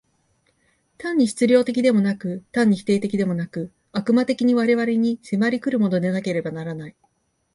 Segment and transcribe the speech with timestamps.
[0.97, 6.95] 単に質料的でもなく、単に否定的でもなく、悪魔的に我々に迫り来るものでなければならない。